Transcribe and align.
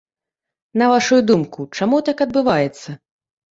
На 0.83 0.87
вашую 0.93 1.19
думку, 1.33 1.67
чаму 1.79 2.01
так 2.09 2.27
адбываецца? 2.27 2.99